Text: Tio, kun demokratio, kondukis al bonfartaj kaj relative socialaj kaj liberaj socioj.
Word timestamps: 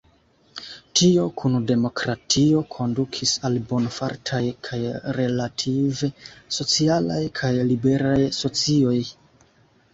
Tio, 0.99 1.25
kun 1.41 1.57
demokratio, 1.71 2.63
kondukis 2.77 3.35
al 3.51 3.59
bonfartaj 3.73 4.41
kaj 4.69 4.81
relative 5.21 6.13
socialaj 6.59 7.23
kaj 7.43 7.55
liberaj 7.73 8.21
socioj. 8.43 9.01